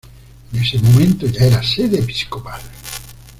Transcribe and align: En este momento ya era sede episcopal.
En 0.51 0.57
este 0.59 0.79
momento 0.79 1.27
ya 1.27 1.45
era 1.45 1.61
sede 1.61 1.99
episcopal. 1.99 2.59